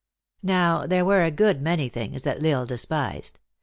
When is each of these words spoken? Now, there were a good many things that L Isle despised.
Now, 0.41 0.87
there 0.87 1.05
were 1.05 1.21
a 1.23 1.29
good 1.29 1.61
many 1.61 1.87
things 1.87 2.23
that 2.23 2.43
L 2.43 2.57
Isle 2.61 2.65
despised. 2.65 3.39